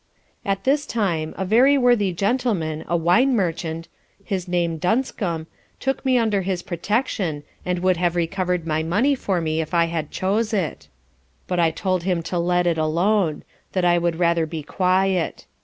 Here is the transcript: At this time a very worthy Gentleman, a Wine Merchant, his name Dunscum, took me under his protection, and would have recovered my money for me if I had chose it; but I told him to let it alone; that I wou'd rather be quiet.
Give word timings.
At 0.43 0.63
this 0.63 0.87
time 0.87 1.35
a 1.37 1.45
very 1.45 1.77
worthy 1.77 2.11
Gentleman, 2.11 2.83
a 2.87 2.97
Wine 2.97 3.35
Merchant, 3.35 3.87
his 4.23 4.47
name 4.47 4.79
Dunscum, 4.79 5.45
took 5.79 6.03
me 6.03 6.17
under 6.17 6.41
his 6.41 6.63
protection, 6.63 7.43
and 7.63 7.77
would 7.83 7.97
have 7.97 8.15
recovered 8.15 8.65
my 8.65 8.81
money 8.81 9.13
for 9.13 9.39
me 9.39 9.61
if 9.61 9.75
I 9.75 9.85
had 9.85 10.09
chose 10.09 10.53
it; 10.55 10.87
but 11.45 11.59
I 11.59 11.69
told 11.69 12.01
him 12.01 12.23
to 12.23 12.39
let 12.39 12.65
it 12.65 12.79
alone; 12.79 13.43
that 13.73 13.85
I 13.85 13.99
wou'd 13.99 14.15
rather 14.15 14.47
be 14.47 14.63
quiet. 14.63 15.45